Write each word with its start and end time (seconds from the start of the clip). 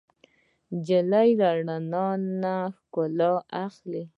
نجلۍ 0.75 1.29
له 1.39 1.47
رڼا 1.55 2.07
نه 2.41 2.55
ښکلا 2.77 3.31
اخلي. 3.65 4.03